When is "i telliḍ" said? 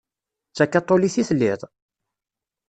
1.21-1.61